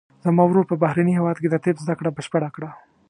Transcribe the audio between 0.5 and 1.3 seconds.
په بهرني